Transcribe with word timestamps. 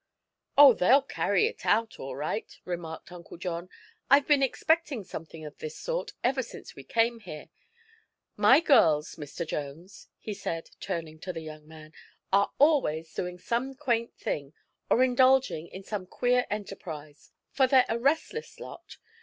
"Oh, 0.57 0.73
they'll 0.73 1.03
carry 1.03 1.45
it 1.45 1.63
out, 1.63 1.99
all 1.99 2.15
right," 2.15 2.59
remarked 2.65 3.11
Uncle 3.11 3.37
John. 3.37 3.69
"I've 4.09 4.25
been 4.25 4.41
expecting 4.41 5.03
something 5.03 5.45
of 5.45 5.59
this 5.59 5.75
sort, 5.77 6.13
ever 6.23 6.41
since 6.41 6.75
we 6.75 6.83
came 6.83 7.19
here. 7.19 7.49
My 8.35 8.61
girls, 8.61 9.17
Mr. 9.17 9.45
Jones," 9.47 10.07
he 10.17 10.33
said, 10.33 10.71
turning 10.79 11.19
to 11.19 11.31
the 11.31 11.41
young 11.41 11.67
man, 11.67 11.93
"are 12.33 12.51
always 12.57 13.13
doing 13.13 13.37
some 13.37 13.75
quaint 13.75 14.15
thing, 14.17 14.53
or 14.89 15.03
indulging 15.03 15.67
in 15.67 15.83
some 15.83 16.07
queer 16.07 16.47
enterprise, 16.49 17.31
for 17.51 17.67
they're 17.67 17.85
a 17.87 17.99
restless 17.99 18.59
lot. 18.59 18.97